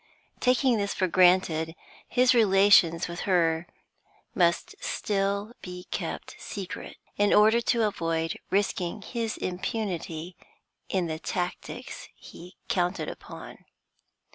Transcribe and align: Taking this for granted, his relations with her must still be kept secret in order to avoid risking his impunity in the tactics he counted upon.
Taking 0.39 0.77
this 0.77 0.95
for 0.95 1.05
granted, 1.07 1.75
his 2.07 2.33
relations 2.33 3.07
with 3.07 3.19
her 3.29 3.67
must 4.33 4.73
still 4.81 5.53
be 5.61 5.83
kept 5.91 6.35
secret 6.39 6.97
in 7.17 7.31
order 7.31 7.61
to 7.61 7.85
avoid 7.85 8.39
risking 8.49 9.03
his 9.03 9.37
impunity 9.37 10.35
in 10.89 11.05
the 11.05 11.19
tactics 11.19 12.07
he 12.15 12.55
counted 12.67 13.09
upon. 13.09 13.63